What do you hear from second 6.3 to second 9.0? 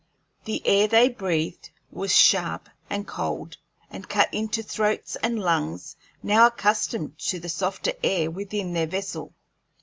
accustomed to the softer air within their